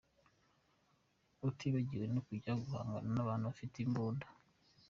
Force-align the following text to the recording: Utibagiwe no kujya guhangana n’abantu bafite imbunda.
Utibagiwe 1.47 2.05
no 2.13 2.21
kujya 2.27 2.51
guhangana 2.61 3.09
n’abantu 3.13 3.43
bafite 3.51 3.75
imbunda. 3.85 4.25